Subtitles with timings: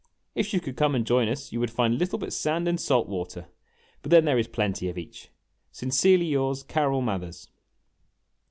[0.33, 3.07] If you should come and join us you would find little but sand and salt
[3.07, 3.49] water;
[4.01, 5.29] but then there is plenty of each.
[5.71, 7.49] Sincerely yours, CARROLL MATHERS.